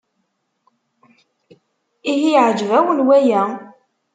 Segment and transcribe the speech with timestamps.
[2.11, 3.41] Ihi yeɛjeb-awen waya?